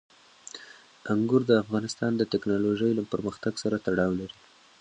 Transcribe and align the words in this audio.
انګور 1.13 1.41
د 1.47 1.51
افغانستان 1.63 2.11
د 2.17 2.21
تکنالوژۍ 2.33 2.91
له 2.95 3.03
پرمختګ 3.11 3.53
سره 3.63 3.75
تړاو 3.85 4.11
لري. 4.19 4.37